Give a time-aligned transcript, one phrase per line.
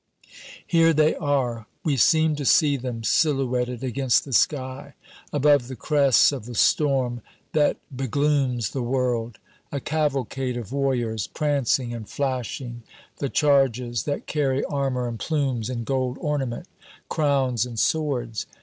[0.65, 1.67] Here they are.
[1.83, 4.95] We seem to see them silhouetted against the sky,
[5.31, 7.21] above the crests of the storm
[7.53, 9.37] that beglooms the world
[9.71, 12.81] a cavalcade of warriors, prancing and flashing,
[13.17, 16.65] the charges that carry armor and plumes and gold ornament,
[17.07, 18.47] crowns and swords.